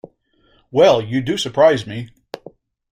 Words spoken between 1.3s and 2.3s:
surprise me!